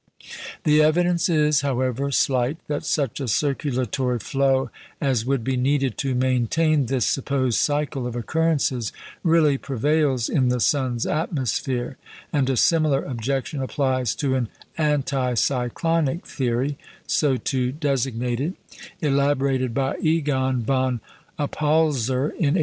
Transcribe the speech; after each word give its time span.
The 0.63 0.81
evidence 0.81 1.29
is, 1.29 1.61
however, 1.61 2.09
slight 2.09 2.57
that 2.67 2.83
such 2.83 3.19
a 3.19 3.27
circulatory 3.27 4.17
flow 4.17 4.71
as 4.99 5.27
would 5.27 5.43
be 5.43 5.55
needed 5.55 5.95
to 5.99 6.15
maintain 6.15 6.87
this 6.87 7.05
supposed 7.05 7.59
cycle 7.59 8.07
of 8.07 8.15
occurrences 8.15 8.91
really 9.23 9.59
prevails 9.59 10.27
in 10.27 10.47
the 10.49 10.59
sun's 10.59 11.05
atmosphere; 11.05 11.97
and 12.33 12.49
a 12.49 12.57
similar 12.57 13.03
objection 13.03 13.61
applies 13.61 14.15
to 14.15 14.33
an 14.33 14.49
"anticyclonic 14.75 16.23
theory" 16.23 16.79
(so 17.05 17.37
to 17.37 17.71
designate 17.71 18.39
it) 18.39 18.55
elaborated 19.01 19.71
by 19.75 19.97
Egon 19.99 20.63
von 20.63 20.99
Oppolzer 21.37 22.29
in 22.33 22.57
1893. 22.57 22.59